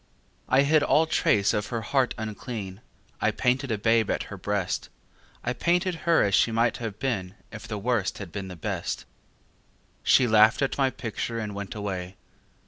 [0.49, 2.81] I hid all trace of her heart unclean;
[3.21, 4.89] I painted a babe at her breast;
[5.43, 9.05] I painted her as she might have been If the Worst had been the Best.
[10.01, 12.15] She laughed at my picture and went away.